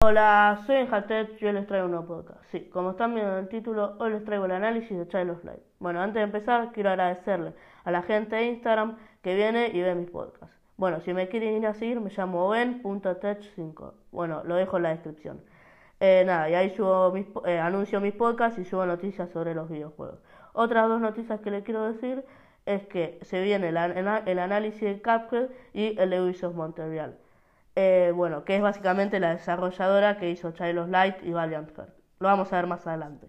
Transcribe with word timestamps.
Hola, 0.00 0.62
soy 0.64 0.76
Enjatet 0.76 1.42
y 1.42 1.46
hoy 1.46 1.52
les 1.54 1.66
traigo 1.66 1.86
un 1.86 1.90
nuevo 1.90 2.06
podcast. 2.06 2.40
Sí, 2.52 2.70
como 2.72 2.92
están 2.92 3.14
viendo 3.14 3.32
en 3.32 3.38
el 3.40 3.48
título, 3.48 3.96
hoy 3.98 4.12
les 4.12 4.24
traigo 4.24 4.44
el 4.44 4.52
análisis 4.52 4.96
de 4.96 5.08
Child 5.08 5.30
of 5.30 5.44
Light. 5.44 5.58
Bueno, 5.80 6.00
antes 6.00 6.14
de 6.14 6.22
empezar, 6.22 6.70
quiero 6.70 6.90
agradecerle 6.90 7.52
a 7.82 7.90
la 7.90 8.02
gente 8.02 8.36
de 8.36 8.46
Instagram 8.46 8.96
que 9.22 9.34
viene 9.34 9.72
y 9.74 9.82
ve 9.82 9.96
mis 9.96 10.08
podcasts. 10.08 10.54
Bueno, 10.76 11.00
si 11.00 11.12
me 11.12 11.26
quieren 11.26 11.56
ir 11.56 11.66
a 11.66 11.74
seguir, 11.74 12.00
me 12.00 12.10
llamo 12.10 12.48
ben.tech5. 12.48 13.92
Bueno, 14.12 14.44
lo 14.44 14.54
dejo 14.54 14.76
en 14.76 14.84
la 14.84 14.90
descripción. 14.90 15.40
Eh, 15.98 16.22
nada, 16.24 16.48
y 16.48 16.54
ahí 16.54 16.70
subo 16.70 17.10
mis, 17.10 17.26
eh, 17.44 17.58
anuncio 17.58 18.00
mis 18.00 18.14
podcasts 18.14 18.56
y 18.60 18.64
subo 18.64 18.86
noticias 18.86 19.30
sobre 19.30 19.52
los 19.52 19.68
videojuegos. 19.68 20.20
Otras 20.52 20.88
dos 20.88 21.00
noticias 21.00 21.40
que 21.40 21.50
les 21.50 21.64
quiero 21.64 21.92
decir 21.92 22.24
es 22.66 22.86
que 22.86 23.18
se 23.22 23.42
viene 23.42 23.70
el, 23.70 23.76
el 23.76 24.38
análisis 24.38 24.80
de 24.80 25.02
Cuphead 25.02 25.48
y 25.74 25.98
el 25.98 26.10
de 26.10 26.22
Ubisoft 26.22 26.54
Montreal. 26.54 27.18
Eh, 27.80 28.10
bueno, 28.12 28.44
que 28.44 28.56
es 28.56 28.60
básicamente 28.60 29.20
la 29.20 29.30
desarrolladora 29.30 30.18
que 30.18 30.28
hizo 30.30 30.50
Child 30.50 30.78
of 30.78 30.88
Light 30.88 31.22
y 31.22 31.30
Valiant 31.30 31.70
Heart. 31.76 31.94
Lo 32.18 32.26
vamos 32.26 32.52
a 32.52 32.56
ver 32.56 32.66
más 32.66 32.84
adelante 32.88 33.28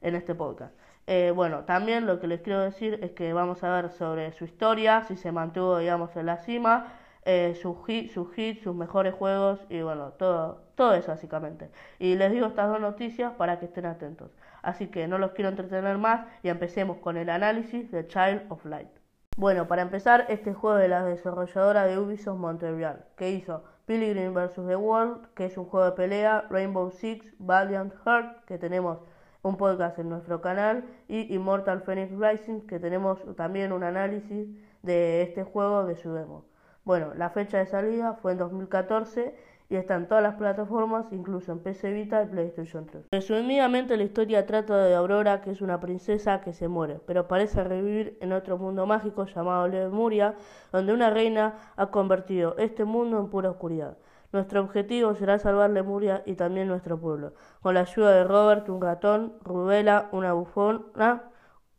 en 0.00 0.16
este 0.16 0.34
podcast. 0.34 0.74
Eh, 1.06 1.32
bueno, 1.32 1.60
también 1.60 2.04
lo 2.04 2.18
que 2.18 2.26
les 2.26 2.40
quiero 2.40 2.60
decir 2.60 2.98
es 3.04 3.12
que 3.12 3.32
vamos 3.32 3.62
a 3.62 3.70
ver 3.70 3.90
sobre 3.90 4.32
su 4.32 4.46
historia, 4.46 5.04
si 5.04 5.16
se 5.16 5.30
mantuvo, 5.30 5.78
digamos, 5.78 6.16
en 6.16 6.26
la 6.26 6.38
cima, 6.38 6.92
eh, 7.24 7.54
sus 7.62 7.76
hits, 7.86 8.12
sus 8.12 8.36
hits, 8.36 8.64
sus 8.64 8.74
mejores 8.74 9.14
juegos 9.14 9.64
y 9.68 9.82
bueno, 9.82 10.10
todo, 10.18 10.64
todo 10.74 10.94
eso 10.94 11.12
básicamente. 11.12 11.70
Y 12.00 12.16
les 12.16 12.32
digo 12.32 12.48
estas 12.48 12.68
dos 12.68 12.80
noticias 12.80 13.34
para 13.34 13.60
que 13.60 13.66
estén 13.66 13.86
atentos. 13.86 14.32
Así 14.62 14.88
que 14.88 15.06
no 15.06 15.18
los 15.18 15.30
quiero 15.34 15.50
entretener 15.50 15.98
más 15.98 16.26
y 16.42 16.48
empecemos 16.48 16.96
con 16.96 17.16
el 17.16 17.30
análisis 17.30 17.92
de 17.92 18.08
Child 18.08 18.46
of 18.48 18.64
Light. 18.64 18.90
Bueno, 19.36 19.68
para 19.68 19.82
empezar, 19.82 20.26
este 20.28 20.52
juego 20.52 20.76
de 20.76 20.88
la 20.88 21.04
desarrolladora 21.04 21.86
de 21.86 21.98
Ubisoft 21.98 22.38
Montreal, 22.38 23.04
que 23.16 23.30
hizo 23.30 23.62
Pilgrim 23.86 24.32
vs. 24.32 24.54
The 24.66 24.76
World, 24.76 25.26
que 25.34 25.44
es 25.44 25.58
un 25.58 25.66
juego 25.66 25.86
de 25.86 25.92
pelea, 25.92 26.46
Rainbow 26.48 26.90
Six, 26.90 27.34
Valiant 27.38 27.92
Heart, 28.04 28.44
que 28.46 28.56
tenemos 28.56 28.98
un 29.42 29.58
podcast 29.58 29.98
en 29.98 30.08
nuestro 30.08 30.40
canal, 30.40 30.84
y 31.06 31.34
Immortal 31.34 31.82
Phoenix 31.82 32.12
Rising, 32.18 32.66
que 32.66 32.78
tenemos 32.78 33.18
también 33.36 33.72
un 33.72 33.82
análisis 33.82 34.48
de 34.82 35.22
este 35.22 35.44
juego 35.44 35.84
de 35.84 35.96
su 35.96 36.14
demo. 36.14 36.46
Bueno, 36.84 37.12
la 37.14 37.30
fecha 37.30 37.58
de 37.58 37.66
salida 37.66 38.14
fue 38.14 38.32
en 38.32 38.38
2014 38.38 39.34
y 39.68 39.76
está 39.76 39.96
en 39.96 40.06
todas 40.06 40.22
las 40.22 40.34
plataformas, 40.34 41.06
incluso 41.12 41.52
en 41.52 41.58
PC 41.60 41.92
Vita 41.92 42.22
y 42.22 42.26
PlayStation 42.26 42.86
3. 42.86 43.06
Resumidamente, 43.12 43.96
la 43.96 44.04
historia 44.04 44.46
trata 44.46 44.76
de 44.76 44.94
Aurora, 44.94 45.40
que 45.40 45.50
es 45.50 45.60
una 45.60 45.80
princesa 45.80 46.40
que 46.42 46.52
se 46.52 46.68
muere, 46.68 47.00
pero 47.06 47.28
parece 47.28 47.64
revivir 47.64 48.18
en 48.20 48.32
otro 48.32 48.58
mundo 48.58 48.86
mágico 48.86 49.24
llamado 49.26 49.66
Lemuria, 49.68 50.34
donde 50.70 50.92
una 50.92 51.10
reina 51.10 51.54
ha 51.76 51.86
convertido 51.86 52.56
este 52.58 52.84
mundo 52.84 53.18
en 53.18 53.30
pura 53.30 53.50
oscuridad. 53.50 53.96
Nuestro 54.32 54.60
objetivo 54.60 55.14
será 55.14 55.38
salvar 55.38 55.70
Lemuria 55.70 56.22
y 56.26 56.34
también 56.34 56.66
nuestro 56.66 56.98
pueblo, 56.98 57.34
con 57.62 57.74
la 57.74 57.80
ayuda 57.80 58.10
de 58.10 58.24
Robert, 58.24 58.68
un 58.68 58.82
ratón, 58.82 59.34
Rubela, 59.44 60.08
una 60.10 60.32
bufona, 60.32 61.30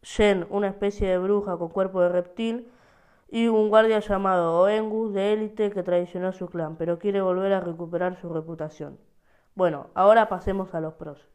Jen, 0.01 0.45
una 0.49 0.67
especie 0.67 1.09
de 1.09 1.17
bruja 1.17 1.57
con 1.57 1.69
cuerpo 1.69 2.01
de 2.01 2.09
reptil, 2.09 2.71
y 3.27 3.47
un 3.47 3.69
guardia 3.69 3.99
llamado 3.99 4.59
Oengus 4.61 5.13
de 5.13 5.33
élite 5.33 5.71
que 5.71 5.83
traicionó 5.83 6.27
a 6.27 6.33
su 6.33 6.47
clan, 6.47 6.77
pero 6.77 6.99
quiere 6.99 7.21
volver 7.21 7.53
a 7.53 7.59
recuperar 7.59 8.15
su 8.21 8.29
reputación. 8.29 8.97
Bueno, 9.55 9.87
ahora 9.93 10.27
pasemos 10.29 10.73
a 10.75 10.81
los 10.81 10.93
pros. 10.95 11.27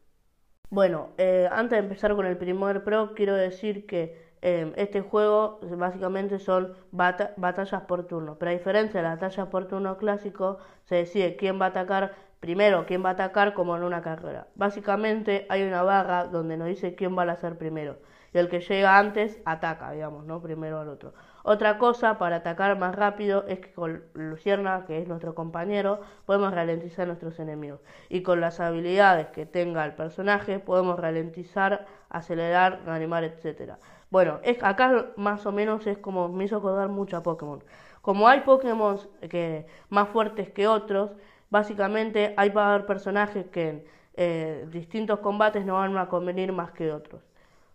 Bueno, 0.69 1.09
eh, 1.17 1.49
antes 1.51 1.77
de 1.77 1.83
empezar 1.83 2.15
con 2.15 2.25
el 2.25 2.37
primer 2.37 2.83
pro, 2.83 3.13
quiero 3.13 3.35
decir 3.35 3.85
que 3.85 4.31
eh, 4.41 4.71
este 4.77 5.01
juego 5.01 5.59
básicamente 5.77 6.39
son 6.39 6.73
batallas 6.91 7.81
por 7.83 8.07
turno, 8.07 8.37
pero 8.39 8.51
a 8.51 8.53
diferencia 8.53 9.01
de 9.01 9.07
las 9.07 9.19
batallas 9.19 9.47
por 9.49 9.67
turno 9.67 9.97
clásico, 9.97 10.59
se 10.85 10.95
decide 10.95 11.35
quién 11.35 11.59
va 11.59 11.65
a 11.65 11.69
atacar 11.69 12.15
primero, 12.39 12.85
quién 12.87 13.03
va 13.03 13.09
a 13.09 13.13
atacar 13.13 13.53
como 13.53 13.75
en 13.75 13.83
una 13.83 14.01
carrera. 14.01 14.47
Básicamente 14.55 15.45
hay 15.49 15.63
una 15.63 15.83
barra 15.83 16.25
donde 16.25 16.57
nos 16.57 16.67
dice 16.67 16.95
quién 16.95 17.17
va 17.17 17.23
a 17.23 17.31
hacer 17.31 17.57
primero, 17.57 17.97
y 18.33 18.37
el 18.37 18.49
que 18.49 18.61
llega 18.61 18.97
antes 18.97 19.39
ataca, 19.45 19.91
digamos, 19.91 20.25
¿no? 20.25 20.41
Primero 20.41 20.79
al 20.79 20.89
otro. 20.89 21.13
Otra 21.43 21.77
cosa 21.77 22.17
para 22.17 22.37
atacar 22.37 22.77
más 22.77 22.95
rápido 22.95 23.45
es 23.47 23.59
que 23.59 23.73
con 23.73 24.03
Lucierna, 24.13 24.85
que 24.85 25.01
es 25.01 25.07
nuestro 25.07 25.33
compañero, 25.33 26.01
podemos 26.25 26.53
ralentizar 26.53 27.03
a 27.03 27.07
nuestros 27.07 27.39
enemigos. 27.39 27.79
Y 28.09 28.21
con 28.21 28.41
las 28.41 28.59
habilidades 28.59 29.27
que 29.27 29.45
tenga 29.45 29.85
el 29.85 29.93
personaje 29.93 30.59
podemos 30.59 30.99
ralentizar, 30.99 31.87
acelerar, 32.09 32.81
animar, 32.87 33.23
etc. 33.23 33.73
Bueno, 34.09 34.39
es, 34.43 34.61
acá 34.63 35.07
más 35.15 35.45
o 35.45 35.51
menos 35.51 35.87
es 35.87 35.97
como 35.97 36.29
me 36.29 36.45
hizo 36.45 36.57
acordar 36.57 36.89
mucho 36.89 37.17
a 37.17 37.23
Pokémon. 37.23 37.63
Como 38.01 38.27
hay 38.27 38.41
Pokémon 38.41 38.99
que 39.29 39.65
más 39.89 40.09
fuertes 40.09 40.49
que 40.49 40.67
otros, 40.67 41.11
básicamente 41.49 42.33
hay 42.37 42.49
para 42.49 42.73
haber 42.73 42.85
personajes 42.85 43.45
que 43.47 43.69
en 43.69 43.83
eh, 44.15 44.67
distintos 44.71 45.19
combates 45.19 45.65
no 45.65 45.75
van 45.75 45.97
a 45.97 46.07
convenir 46.09 46.51
más 46.51 46.71
que 46.71 46.91
otros, 46.91 47.21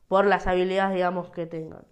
por 0.09 0.27
las 0.27 0.47
habilidades, 0.47 0.95
digamos, 0.95 1.31
que 1.31 1.47
tengan. 1.47 1.85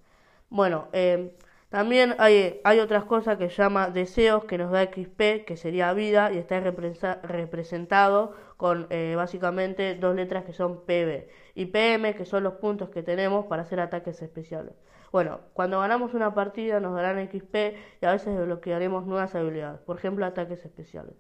Bueno, 0.51 0.89
eh, 0.93 1.37
también 1.75 2.15
hay, 2.19 2.61
hay 2.63 2.79
otras 2.79 3.03
cosas 3.03 3.37
que 3.37 3.51
se 3.51 3.57
llama 3.57 3.91
deseos, 3.91 4.45
que 4.45 4.59
nos 4.59 4.71
da 4.71 4.85
XP, 4.85 5.45
que 5.45 5.57
sería 5.57 5.93
vida, 5.93 6.31
y 6.33 6.39
está 6.39 6.61
representado 6.61 8.33
con 8.57 8.87
eh, 8.91 9.15
básicamente 9.17 9.97
dos 9.97 10.15
letras 10.15 10.45
que 10.45 10.53
son 10.53 10.85
PB 10.85 11.27
y 11.57 11.67
PM, 11.67 12.15
que 12.15 12.27
son 12.27 12.45
los 12.45 12.55
puntos 12.55 12.91
que 12.91 13.03
tenemos 13.03 13.47
para 13.47 13.63
hacer 13.63 13.81
ataques 13.81 14.23
especiales. 14.23 14.73
Bueno, 15.11 15.41
cuando 15.53 15.81
ganamos 15.81 16.15
una 16.15 16.33
partida 16.33 16.79
nos 16.79 16.95
darán 16.95 17.29
XP 17.29 17.57
y 18.01 18.07
a 18.07 18.13
veces 18.13 18.39
desbloquearemos 18.39 19.05
nuevas 19.05 19.35
habilidades, 19.35 19.81
por 19.81 19.97
ejemplo 19.97 20.25
ataques 20.25 20.65
especiales. 20.65 21.17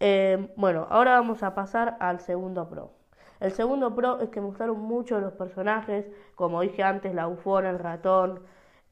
Eh, 0.00 0.54
bueno, 0.56 0.86
ahora 0.88 1.20
vamos 1.20 1.42
a 1.42 1.54
pasar 1.54 1.98
al 2.00 2.18
segundo 2.20 2.66
pro. 2.66 2.92
El 3.40 3.52
segundo 3.52 3.94
pro 3.94 4.20
es 4.20 4.30
que 4.30 4.40
me 4.40 4.46
gustaron 4.46 4.80
mucho 4.80 5.20
los 5.20 5.34
personajes, 5.34 6.06
como 6.34 6.62
dije 6.62 6.82
antes, 6.82 7.14
la 7.14 7.26
bufona, 7.26 7.68
el 7.68 7.78
ratón, 7.78 8.40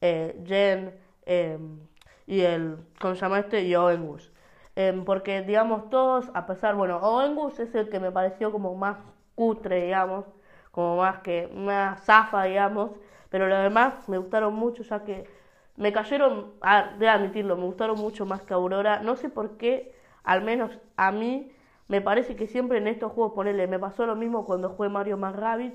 eh, 0.00 0.43
Jen 0.47 0.94
em, 1.27 1.81
y 2.27 2.41
el, 2.43 2.78
¿cómo 3.00 3.15
se 3.15 3.21
llama 3.22 3.41
este? 3.41 3.62
Y 3.62 3.75
Owengus. 3.75 4.33
Em, 4.77 5.05
porque, 5.05 5.43
digamos, 5.43 5.91
todos, 5.91 6.31
a 6.34 6.47
pesar, 6.47 6.75
bueno, 6.75 6.99
Owengus 6.99 7.59
es 7.61 7.75
el 7.75 7.88
que 7.91 8.00
me 8.00 8.12
pareció 8.12 8.53
como 8.53 8.75
más 8.75 8.99
cutre, 9.34 9.84
digamos, 9.84 10.27
como 10.71 10.97
más 10.99 11.19
que, 11.21 11.49
más 11.55 12.05
zafa, 12.05 12.44
digamos, 12.44 12.93
pero 13.31 13.49
los 13.49 13.62
demás 13.62 14.09
me 14.09 14.19
gustaron 14.19 14.55
mucho, 14.55 14.83
ya 14.83 15.05
que 15.05 15.27
me 15.77 15.93
cayeron, 15.93 16.53
de 16.99 17.09
admitirlo, 17.09 17.56
me 17.56 17.65
gustaron 17.65 17.99
mucho 17.99 18.27
más 18.27 18.43
que 18.43 18.55
Aurora, 18.55 19.00
no 19.00 19.16
sé 19.16 19.28
por 19.28 19.56
qué, 19.56 19.94
al 20.25 20.43
menos 20.43 20.78
a 20.97 21.10
mí, 21.12 21.53
me 21.91 22.01
parece 22.01 22.37
que 22.37 22.47
siempre 22.47 22.78
en 22.78 22.87
estos 22.87 23.11
juegos, 23.12 23.33
ponele, 23.34 23.67
me 23.67 23.81
pasó 23.81 24.06
lo 24.06 24.15
mismo 24.15 24.45
cuando 24.47 24.69
jugué 24.71 24.89
Mario 24.89 25.17
más 25.17 25.34
Rabbids, 25.34 25.75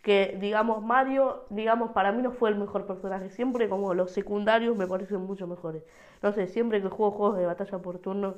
que 0.00 0.36
digamos 0.40 0.84
Mario, 0.84 1.44
digamos 1.50 1.90
para 1.90 2.12
mí 2.12 2.22
no 2.22 2.30
fue 2.30 2.50
el 2.50 2.56
mejor 2.56 2.86
personaje, 2.86 3.30
siempre 3.30 3.68
como 3.68 3.92
los 3.92 4.12
secundarios 4.12 4.76
me 4.76 4.86
parecen 4.86 5.22
mucho 5.22 5.48
mejores. 5.48 5.82
No 6.22 6.30
sé, 6.32 6.46
siempre 6.46 6.80
que 6.80 6.88
juego 6.88 7.10
juegos 7.12 7.38
de 7.38 7.46
batalla 7.46 7.78
por 7.78 7.98
turno, 7.98 8.36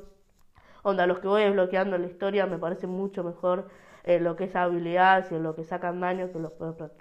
onda, 0.82 1.06
los 1.06 1.18
que 1.20 1.28
voy 1.28 1.42
desbloqueando 1.42 1.96
en 1.96 2.02
la 2.02 2.08
historia 2.08 2.46
me 2.46 2.58
parecen 2.58 2.90
mucho 2.90 3.22
mejor 3.24 3.68
en 4.04 4.24
lo 4.24 4.36
que 4.36 4.44
es 4.44 4.56
habilidad 4.56 5.30
y 5.30 5.38
lo 5.38 5.54
que 5.54 5.64
sacan 5.64 6.00
daño 6.00 6.32
que 6.32 6.38
los, 6.38 6.52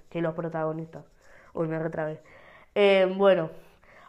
que 0.09 0.21
los 0.21 0.33
protagonistas. 0.35 1.05
Uy, 1.53 1.69
me 1.69 1.79
retrabé. 1.79 2.21
Eh, 2.75 3.13
bueno, 3.17 3.49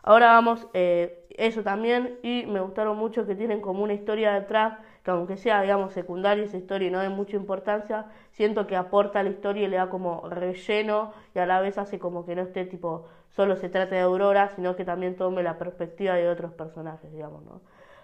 ahora 0.02 0.32
vamos, 0.32 0.66
eh, 0.74 1.26
eso 1.30 1.62
también, 1.62 2.18
y 2.24 2.44
me 2.46 2.60
gustaron 2.60 2.96
mucho 2.98 3.26
que 3.26 3.36
tienen 3.36 3.60
como 3.60 3.84
una 3.84 3.94
historia 3.94 4.32
detrás 4.32 4.78
que 5.02 5.10
aunque 5.10 5.36
sea, 5.36 5.62
digamos, 5.62 5.92
secundaria 5.92 6.44
esa 6.44 6.56
historia 6.56 6.88
y 6.88 6.90
no 6.90 7.00
de 7.00 7.08
mucha 7.08 7.36
importancia, 7.36 8.06
siento 8.32 8.66
que 8.66 8.76
aporta 8.76 9.20
a 9.20 9.22
la 9.22 9.30
historia 9.30 9.64
y 9.64 9.68
le 9.68 9.76
da 9.76 9.88
como 9.88 10.28
relleno 10.28 11.12
y 11.34 11.38
a 11.38 11.46
la 11.46 11.60
vez 11.60 11.78
hace 11.78 11.98
como 11.98 12.26
que 12.26 12.34
no 12.34 12.42
esté 12.42 12.64
tipo, 12.64 13.06
solo 13.30 13.56
se 13.56 13.68
trate 13.68 13.94
de 13.94 14.02
Aurora, 14.02 14.50
sino 14.50 14.76
que 14.76 14.84
también 14.84 15.16
tome 15.16 15.42
la 15.42 15.58
perspectiva 15.58 16.14
de 16.14 16.28
otros 16.28 16.52
personajes, 16.52 17.12
digamos, 17.12 17.42
¿no? 17.44 17.60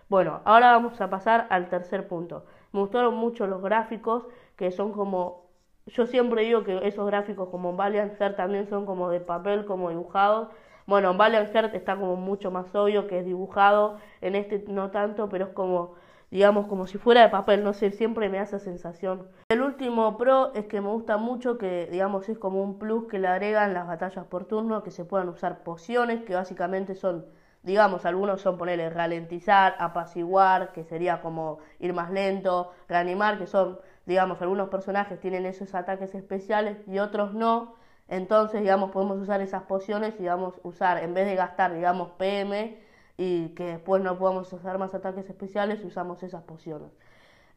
Bueno, 0.08 0.40
ahora 0.44 0.72
vamos 0.72 1.00
a 1.00 1.10
pasar 1.10 1.46
al 1.50 1.68
tercer 1.68 2.06
punto. 2.08 2.44
Me 2.72 2.80
gustaron 2.80 3.14
mucho 3.14 3.46
los 3.46 3.62
gráficos, 3.62 4.26
que 4.56 4.70
son 4.70 4.92
como, 4.92 5.46
yo 5.86 6.06
siempre 6.06 6.42
digo 6.42 6.62
que 6.64 6.86
esos 6.86 7.06
gráficos 7.06 7.48
como 7.48 7.74
Valiant 7.74 8.16
Heart 8.18 8.36
también 8.36 8.68
son 8.68 8.86
como 8.86 9.10
de 9.10 9.20
papel, 9.20 9.64
como 9.64 9.90
dibujados. 9.90 10.48
Bueno, 10.86 11.10
en 11.10 11.18
Valiant 11.18 11.50
Heart 11.52 11.74
está 11.74 11.96
como 11.96 12.16
mucho 12.16 12.50
más 12.50 12.74
obvio 12.74 13.06
que 13.06 13.20
es 13.20 13.24
dibujado, 13.24 13.98
en 14.20 14.34
este 14.34 14.64
no 14.68 14.90
tanto, 14.90 15.28
pero 15.28 15.46
es 15.46 15.50
como 15.52 15.94
digamos, 16.34 16.66
como 16.66 16.88
si 16.88 16.98
fuera 16.98 17.22
de 17.22 17.28
papel, 17.28 17.62
no 17.62 17.74
sé, 17.74 17.92
siempre 17.92 18.28
me 18.28 18.40
hace 18.40 18.58
sensación. 18.58 19.28
El 19.48 19.62
último 19.62 20.18
pro 20.18 20.52
es 20.54 20.66
que 20.66 20.80
me 20.80 20.88
gusta 20.88 21.16
mucho 21.16 21.58
que, 21.58 21.86
digamos, 21.92 22.28
es 22.28 22.38
como 22.38 22.60
un 22.60 22.80
plus 22.80 23.06
que 23.06 23.20
le 23.20 23.28
agregan 23.28 23.72
las 23.72 23.86
batallas 23.86 24.26
por 24.26 24.44
turno, 24.44 24.82
que 24.82 24.90
se 24.90 25.04
puedan 25.04 25.28
usar 25.28 25.62
pociones, 25.62 26.24
que 26.24 26.34
básicamente 26.34 26.96
son, 26.96 27.24
digamos, 27.62 28.04
algunos 28.04 28.40
son 28.40 28.58
ponerle 28.58 28.90
ralentizar, 28.90 29.76
apaciguar, 29.78 30.72
que 30.72 30.82
sería 30.82 31.22
como 31.22 31.58
ir 31.78 31.92
más 31.94 32.10
lento, 32.10 32.72
reanimar, 32.88 33.38
que 33.38 33.46
son, 33.46 33.78
digamos, 34.04 34.42
algunos 34.42 34.70
personajes 34.70 35.20
tienen 35.20 35.46
esos 35.46 35.72
ataques 35.72 36.16
especiales 36.16 36.78
y 36.88 36.98
otros 36.98 37.32
no. 37.32 37.76
Entonces, 38.08 38.60
digamos, 38.60 38.90
podemos 38.90 39.18
usar 39.18 39.40
esas 39.40 39.62
pociones 39.62 40.14
y, 40.16 40.22
digamos, 40.22 40.54
usar, 40.64 40.98
en 40.98 41.14
vez 41.14 41.26
de 41.26 41.36
gastar, 41.36 41.72
digamos, 41.72 42.10
PM, 42.18 42.76
y 43.16 43.50
que 43.54 43.64
después 43.64 44.02
no 44.02 44.18
podamos 44.18 44.52
usar 44.52 44.78
más 44.78 44.94
ataques 44.94 45.28
especiales, 45.30 45.84
usamos 45.84 46.22
esas 46.22 46.42
pociones. 46.44 46.92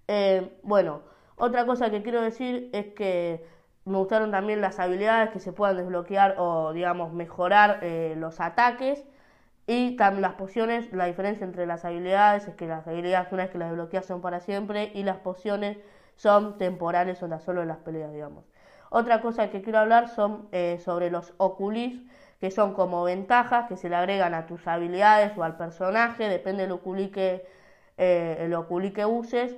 Eh, 0.07 0.59
bueno, 0.63 1.01
Otra 1.37 1.65
cosa 1.67 1.91
que 1.91 2.01
quiero 2.03 2.21
decir 2.21 2.69
es 2.73 2.87
que 2.95 3.45
me 3.85 3.97
gustaron 3.99 4.31
también 4.31 4.61
las 4.61 4.79
habilidades 4.79 5.29
que 5.31 5.39
se 5.39 5.53
puedan 5.53 5.77
desbloquear 5.77 6.35
o, 6.39 6.73
digamos, 6.73 7.13
mejorar 7.13 7.79
eh, 7.83 8.15
los 8.17 8.39
ataques. 8.41 9.05
Y 9.67 9.97
también 9.97 10.21
las 10.23 10.35
pociones, 10.35 10.91
la 10.93 11.05
diferencia 11.05 11.45
entre 11.45 11.65
las 11.67 11.85
habilidades 11.85 12.47
es 12.47 12.55
que 12.55 12.67
las 12.67 12.87
habilidades 12.87 13.31
una 13.31 13.43
vez 13.43 13.51
que 13.51 13.57
las 13.57 13.69
desbloqueas 13.69 14.05
son 14.05 14.21
para 14.21 14.39
siempre 14.39 14.91
y 14.95 15.03
las 15.03 15.17
pociones 15.17 15.77
son 16.15 16.57
temporales 16.57 17.21
o 17.21 17.39
solo 17.39 17.61
en 17.61 17.67
las 17.67 17.77
peleas, 17.77 18.11
digamos. 18.13 18.45
Otra 18.89 19.21
cosa 19.21 19.49
que 19.49 19.61
quiero 19.61 19.79
hablar 19.79 20.07
son 20.09 20.47
eh, 20.51 20.79
sobre 20.83 21.11
los 21.11 21.33
oculis, 21.37 22.01
que 22.39 22.51
son 22.51 22.73
como 22.73 23.03
ventajas 23.03 23.67
que 23.67 23.77
se 23.77 23.89
le 23.89 23.95
agregan 23.95 24.33
a 24.33 24.45
tus 24.45 24.67
habilidades 24.67 25.37
o 25.37 25.43
al 25.43 25.57
personaje, 25.57 26.29
depende 26.29 26.63
del 26.63 26.71
oculi 26.73 27.09
que, 27.09 27.45
eh, 27.97 28.53
oculi 28.55 28.91
que 28.91 29.05
uses 29.05 29.55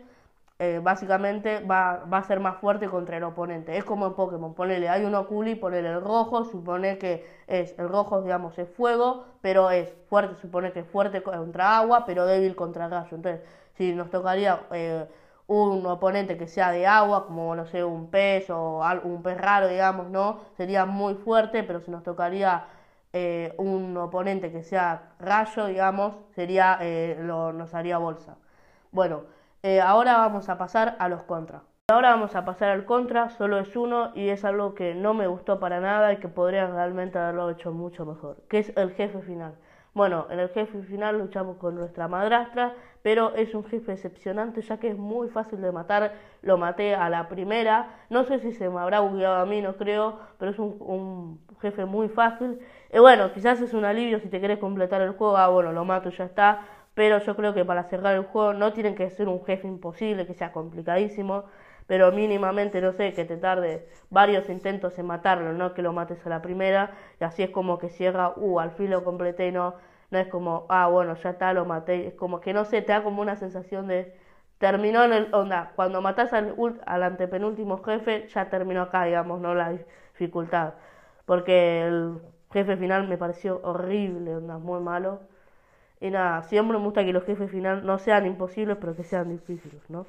eh, 0.61 0.81
básicamente 0.83 1.61
va, 1.61 2.03
va, 2.11 2.17
a 2.17 2.23
ser 2.23 2.41
más 2.41 2.57
fuerte 2.57 2.89
contra 2.89 3.15
el 3.15 3.23
oponente. 3.23 3.77
Es 3.77 3.85
como 3.85 4.07
en 4.07 4.13
Pokémon, 4.13 4.53
ponele, 4.53 4.89
hay 4.89 5.05
un 5.05 5.15
Oculi, 5.15 5.55
ponele 5.55 5.87
el 5.87 6.01
rojo, 6.01 6.43
supone 6.43 6.97
que 6.97 7.25
es, 7.47 7.73
el 7.79 7.87
rojo 7.87 8.21
digamos 8.21 8.59
es 8.59 8.67
fuego, 8.69 9.23
pero 9.41 9.71
es 9.71 9.89
fuerte, 10.09 10.35
supone 10.41 10.73
que 10.73 10.81
es 10.81 10.87
fuerte 10.87 11.23
contra 11.23 11.77
agua, 11.77 12.05
pero 12.05 12.25
débil 12.25 12.57
contra 12.57 12.89
rayo. 12.89 13.15
Entonces, 13.15 13.41
si 13.77 13.93
nos 13.93 14.09
tocaría 14.09 14.59
eh, 14.71 15.05
un 15.49 15.85
oponente 15.85 16.37
que 16.37 16.47
sea 16.47 16.71
de 16.71 16.87
agua, 16.87 17.25
como 17.27 17.55
no 17.55 17.65
sé, 17.65 17.83
un 17.83 18.09
pez 18.09 18.49
o 18.49 18.81
un 19.03 19.23
pez 19.23 19.37
raro, 19.37 19.67
digamos, 19.67 20.09
¿no? 20.09 20.41
Sería 20.57 20.85
muy 20.85 21.15
fuerte, 21.15 21.63
pero 21.63 21.81
si 21.81 21.91
nos 21.91 22.03
tocaría 22.03 22.65
eh, 23.13 23.53
un 23.57 23.97
oponente 23.97 24.51
que 24.51 24.63
sea 24.63 25.13
rayo, 25.19 25.65
digamos, 25.65 26.15
sería, 26.35 26.79
lo, 27.19 27.51
nos 27.53 27.73
haría 27.73 27.97
bolsa. 27.97 28.37
Bueno, 28.91 29.23
eh, 29.61 29.81
ahora 29.81 30.17
vamos 30.17 30.47
a 30.47 30.57
pasar 30.57 30.95
a 30.99 31.09
los 31.09 31.23
contras. 31.23 31.63
Ahora 31.89 32.11
vamos 32.11 32.35
a 32.35 32.45
pasar 32.45 32.69
al 32.69 32.85
contra, 32.85 33.29
solo 33.31 33.59
es 33.59 33.75
uno 33.75 34.11
y 34.15 34.29
es 34.29 34.45
algo 34.45 34.73
que 34.73 34.95
no 34.95 35.13
me 35.13 35.27
gustó 35.27 35.59
para 35.59 35.81
nada 35.81 36.13
y 36.13 36.17
que 36.17 36.29
podría 36.29 36.67
realmente 36.67 37.19
haberlo 37.19 37.49
hecho 37.49 37.73
mucho 37.73 38.05
mejor, 38.05 38.37
que 38.47 38.59
es 38.59 38.71
el 38.77 38.91
jefe 38.91 39.21
final. 39.21 39.55
Bueno, 39.93 40.27
en 40.29 40.39
el 40.39 40.49
jefe 40.49 40.81
final 40.83 41.17
luchamos 41.17 41.57
con 41.57 41.75
nuestra 41.75 42.07
madrastra, 42.07 42.73
pero 43.01 43.33
es 43.35 43.53
un 43.55 43.63
jefe 43.65 43.91
decepcionante 43.91 44.61
ya 44.61 44.77
que 44.77 44.89
es 44.89 44.97
muy 44.97 45.29
fácil 45.29 45.61
de 45.61 45.71
matar. 45.71 46.13
Lo 46.41 46.57
maté 46.57 46.95
a 46.95 47.09
la 47.09 47.29
primera, 47.29 47.99
no 48.09 48.23
sé 48.25 48.39
si 48.39 48.51
se 48.53 48.69
me 48.69 48.79
habrá 48.79 48.99
bugueado 49.01 49.35
a 49.35 49.45
mí, 49.45 49.61
no 49.61 49.75
creo, 49.75 50.19
pero 50.37 50.51
es 50.51 50.59
un, 50.59 51.39
jefe 51.61 51.85
muy 51.85 52.09
fácil. 52.09 52.59
Y 52.93 52.99
bueno, 52.99 53.31
quizás 53.33 53.61
es 53.61 53.73
un 53.73 53.85
alivio 53.85 54.19
si 54.19 54.29
te 54.29 54.39
quieres 54.39 54.59
completar 54.59 55.01
el 55.01 55.11
juego, 55.11 55.37
ah 55.37 55.49
bueno, 55.49 55.71
lo 55.71 55.85
mato 55.85 56.09
y 56.09 56.11
ya 56.13 56.25
está. 56.25 56.65
Pero 56.93 57.19
yo 57.19 57.35
creo 57.35 57.53
que 57.53 57.63
para 57.65 57.83
cerrar 57.83 58.15
el 58.15 58.23
juego 58.23 58.53
no 58.53 58.73
tienen 58.73 58.95
que 58.95 59.09
ser 59.09 59.27
un 59.27 59.43
jefe 59.45 59.67
imposible, 59.67 60.25
que 60.25 60.33
sea 60.33 60.51
complicadísimo, 60.51 61.45
pero 61.87 62.11
mínimamente, 62.11 62.81
no 62.81 62.93
sé, 62.93 63.13
que 63.13 63.25
te 63.25 63.37
tarde 63.37 63.87
varios 64.09 64.49
intentos 64.49 64.97
en 64.99 65.07
matarlo, 65.07 65.53
no 65.53 65.73
que 65.73 65.81
lo 65.81 65.93
mates 65.93 66.25
a 66.25 66.29
la 66.29 66.41
primera, 66.41 66.91
y 67.19 67.23
así 67.23 67.43
es 67.43 67.49
como 67.49 67.79
que 67.79 67.89
cierra, 67.89 68.33
uh, 68.35 68.59
al 68.59 68.71
fin 68.71 68.91
lo 68.91 69.03
completé, 69.03 69.51
no, 69.51 69.75
no 70.11 70.19
es 70.19 70.27
como, 70.27 70.65
ah, 70.69 70.87
bueno, 70.87 71.15
ya 71.15 71.31
está, 71.31 71.53
lo 71.53 71.65
maté, 71.65 72.07
es 72.07 72.13
como 72.15 72.39
que 72.41 72.53
no 72.53 72.65
sé, 72.65 72.81
te 72.81 72.91
da 72.93 73.03
como 73.03 73.21
una 73.21 73.35
sensación 73.35 73.87
de, 73.87 74.15
terminó 74.57 75.03
en 75.03 75.13
el, 75.13 75.33
onda, 75.33 75.71
cuando 75.75 76.01
matas 76.01 76.33
al, 76.33 76.55
al 76.85 77.03
antepenúltimo 77.03 77.81
jefe, 77.83 78.27
ya 78.29 78.49
terminó 78.49 78.83
acá, 78.83 79.05
digamos, 79.05 79.39
no 79.41 79.55
la 79.55 79.71
dificultad, 79.71 80.73
porque 81.25 81.83
el 81.87 82.19
jefe 82.51 82.77
final 82.77 83.07
me 83.07 83.17
pareció 83.17 83.61
horrible, 83.63 84.35
onda, 84.35 84.57
muy 84.57 84.79
malo. 84.81 85.21
Y 86.01 86.09
nada, 86.11 86.43
siempre 86.43 86.77
me 86.77 86.83
gusta 86.85 87.03
que 87.03 87.13
los 87.13 87.25
jefes 87.25 87.51
finales 87.51 87.83
no 87.83 87.97
sean 87.99 88.25
imposibles, 88.25 88.77
pero 88.79 88.95
que 88.95 89.03
sean 89.03 89.29
difíciles, 89.29 89.81
¿no? 89.89 90.05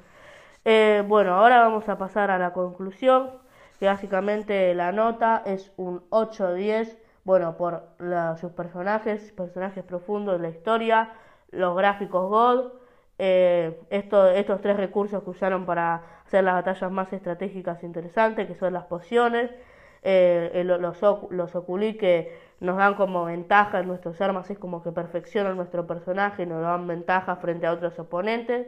Eh, 0.65 1.03
bueno, 1.07 1.33
ahora 1.35 1.59
vamos 1.61 1.89
a 1.89 1.97
pasar 1.97 2.31
a 2.31 2.37
la 2.39 2.53
conclusión, 2.53 3.31
que 3.79 3.87
básicamente 3.87 4.73
la 4.75 4.91
nota 4.91 5.41
es 5.45 5.71
un 5.77 6.03
8-10, 6.09 6.97
bueno, 7.23 7.55
por 7.57 7.83
sus 8.39 8.51
personajes, 8.51 9.31
personajes 9.33 9.83
profundos 9.83 10.39
de 10.39 10.47
la 10.47 10.49
historia, 10.49 11.13
los 11.51 11.75
gráficos 11.75 12.29
God, 12.29 12.71
eh, 13.19 13.79
estos 13.89 14.61
tres 14.61 14.77
recursos 14.77 15.23
que 15.23 15.29
usaron 15.29 15.65
para 15.65 16.03
hacer 16.25 16.43
las 16.43 16.55
batallas 16.55 16.91
más 16.91 17.13
estratégicas 17.13 17.83
e 17.83 17.85
interesantes, 17.85 18.47
que 18.47 18.55
son 18.55 18.73
las 18.73 18.85
pociones, 18.85 19.51
eh, 20.03 20.63
los, 20.65 21.01
los 21.29 21.55
oculi 21.55 21.97
que 21.97 22.35
nos 22.59 22.77
dan 22.77 22.95
como 22.95 23.25
ventaja 23.25 23.79
en 23.79 23.87
nuestras 23.87 24.19
armas, 24.21 24.49
es 24.49 24.57
como 24.57 24.81
que 24.81 24.91
perfeccionan 24.91 25.57
nuestro 25.57 25.85
personaje 25.85 26.43
y 26.43 26.45
nos 26.45 26.61
dan 26.61 26.87
ventaja 26.87 27.35
frente 27.35 27.67
a 27.67 27.73
otros 27.73 27.97
oponentes. 27.99 28.67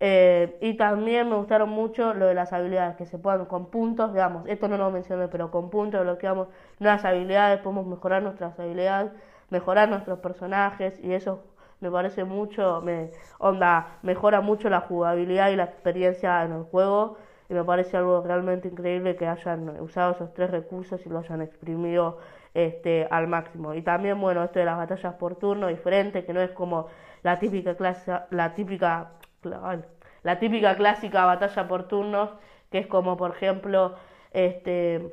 Eh, 0.00 0.56
y 0.62 0.76
también 0.78 1.28
me 1.28 1.36
gustaron 1.36 1.68
mucho 1.68 2.14
lo 2.14 2.26
de 2.26 2.34
las 2.34 2.52
habilidades 2.52 2.96
que 2.96 3.06
se 3.06 3.18
puedan 3.18 3.44
con 3.44 3.66
puntos, 3.70 4.12
digamos, 4.14 4.46
esto 4.46 4.66
no 4.66 4.78
lo 4.78 4.90
mencioné, 4.90 5.28
pero 5.28 5.50
con 5.50 5.68
puntos 5.68 6.00
bloqueamos 6.02 6.48
nuevas 6.78 7.04
habilidades, 7.04 7.60
podemos 7.60 7.86
mejorar 7.86 8.22
nuestras 8.22 8.58
habilidades, 8.58 9.12
mejorar 9.50 9.90
nuestros 9.90 10.18
personajes 10.20 10.98
y 11.02 11.12
eso 11.12 11.44
me 11.80 11.90
parece 11.90 12.24
mucho, 12.24 12.80
me 12.82 13.10
onda, 13.38 13.98
mejora 14.02 14.40
mucho 14.40 14.70
la 14.70 14.80
jugabilidad 14.80 15.50
y 15.50 15.56
la 15.56 15.64
experiencia 15.64 16.44
en 16.44 16.52
el 16.52 16.62
juego 16.64 17.16
y 17.50 17.54
me 17.54 17.64
parece 17.64 17.96
algo 17.96 18.22
realmente 18.22 18.68
increíble 18.68 19.16
que 19.16 19.26
hayan 19.26 19.80
usado 19.80 20.12
esos 20.12 20.32
tres 20.34 20.50
recursos 20.50 21.04
y 21.04 21.08
lo 21.08 21.18
hayan 21.18 21.42
exprimido 21.42 22.18
este, 22.54 23.08
al 23.10 23.26
máximo. 23.26 23.74
Y 23.74 23.82
también, 23.82 24.20
bueno, 24.20 24.44
esto 24.44 24.60
de 24.60 24.66
las 24.66 24.76
batallas 24.76 25.14
por 25.14 25.36
turno 25.36 25.66
diferente, 25.66 26.24
que 26.24 26.32
no 26.32 26.40
es 26.40 26.50
como 26.52 26.86
la 27.22 27.38
típica 27.38 27.74
clase, 27.76 28.12
la 28.30 28.54
típica, 28.54 29.12
la 30.22 30.38
típica 30.38 30.76
clásica 30.76 31.24
batalla 31.24 31.68
por 31.68 31.88
turnos, 31.88 32.30
que 32.70 32.78
es 32.78 32.86
como, 32.86 33.16
por 33.16 33.32
ejemplo, 33.32 33.96
este, 34.32 35.12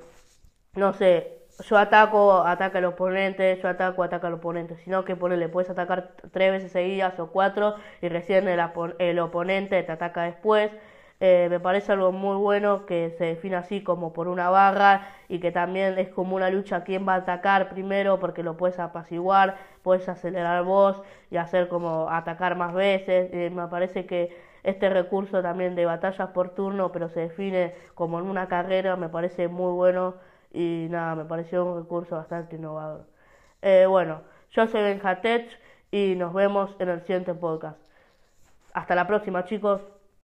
no 0.75 0.93
sé, 0.93 1.37
yo 1.67 1.77
ataco, 1.77 2.43
ataca 2.43 2.77
al 2.77 2.85
oponente, 2.85 3.59
yo 3.61 3.69
ataco, 3.69 4.03
ataca 4.03 4.27
al 4.27 4.33
oponente, 4.35 4.77
sino 4.77 5.05
que 5.05 5.15
le 5.15 5.49
puedes 5.49 5.69
atacar 5.69 6.13
tres 6.31 6.51
veces 6.51 6.71
seguidas 6.71 7.19
o 7.19 7.31
cuatro 7.31 7.75
y 8.01 8.09
recién 8.09 8.47
el, 8.47 8.61
el 8.99 9.19
oponente 9.19 9.81
te 9.83 9.91
ataca 9.91 10.23
después 10.23 10.71
eh, 11.19 11.47
me 11.49 11.59
parece 11.59 11.91
algo 11.93 12.11
muy 12.11 12.35
bueno 12.37 12.85
que 12.85 13.15
se 13.17 13.25
define 13.25 13.55
así 13.55 13.81
como 13.83 14.13
por 14.13 14.27
una 14.27 14.49
barra 14.49 15.07
y 15.27 15.39
que 15.39 15.51
también 15.51 15.97
es 15.97 16.09
como 16.09 16.35
una 16.35 16.49
lucha 16.51 16.83
quién 16.83 17.07
va 17.07 17.15
a 17.15 17.17
atacar 17.17 17.69
primero 17.69 18.19
porque 18.19 18.43
lo 18.43 18.55
puedes 18.55 18.77
apaciguar, 18.79 19.57
puedes 19.81 20.07
acelerar 20.09 20.63
vos 20.63 21.01
y 21.31 21.37
hacer 21.37 21.69
como 21.69 22.09
atacar 22.09 22.55
más 22.55 22.73
veces. 22.73 23.29
Eh, 23.33 23.49
me 23.49 23.67
parece 23.67 24.05
que 24.05 24.37
este 24.63 24.89
recurso 24.89 25.41
también 25.41 25.75
de 25.75 25.85
batallas 25.85 26.29
por 26.29 26.49
turno, 26.49 26.91
pero 26.91 27.09
se 27.09 27.21
define 27.21 27.73
como 27.95 28.19
en 28.19 28.25
una 28.25 28.47
carrera, 28.47 28.95
me 28.95 29.09
parece 29.09 29.47
muy 29.47 29.71
bueno 29.73 30.15
y 30.53 30.87
nada, 30.89 31.15
me 31.15 31.25
pareció 31.25 31.65
un 31.65 31.79
recurso 31.83 32.15
bastante 32.15 32.57
innovador. 32.57 33.07
Eh, 33.61 33.85
bueno, 33.87 34.21
yo 34.51 34.67
soy 34.67 34.83
Benjatech 34.83 35.49
y 35.91 36.15
nos 36.15 36.33
vemos 36.33 36.75
en 36.79 36.89
el 36.89 37.01
siguiente 37.01 37.33
podcast. 37.33 37.79
Hasta 38.73 38.95
la 38.95 39.07
próxima 39.07 39.45
chicos. 39.45 39.96